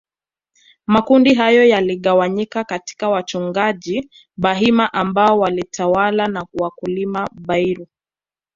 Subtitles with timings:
[0.87, 7.87] Makundi hayo yaligawanyika katiya wachungaji Bahima ambao walitawala na wakulima Bairu